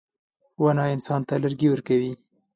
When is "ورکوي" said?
1.69-2.13